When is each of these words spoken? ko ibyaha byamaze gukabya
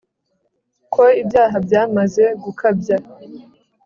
ko 0.93 1.03
ibyaha 1.21 1.55
byamaze 1.65 2.25
gukabya 2.43 2.97